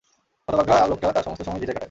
[0.47, 1.79] হতভাগ্যা লোকটা তার সমস্ত সময় গির্জায় কাটায়।